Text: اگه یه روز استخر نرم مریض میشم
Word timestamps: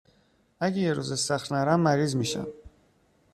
اگه 0.59 0.77
یه 0.77 0.93
روز 0.93 1.11
استخر 1.11 1.55
نرم 1.55 1.79
مریض 1.79 2.15
میشم 2.15 2.47